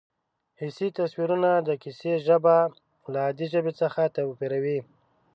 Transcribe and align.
حسي 0.59 0.87
تصویرونه 0.99 1.51
د 1.67 1.69
کیسې 1.83 2.13
ژبه 2.25 2.55
له 3.11 3.19
عادي 3.25 3.45
ژبې 3.53 3.73
څخه 3.81 4.01
توپیروي 4.15 4.79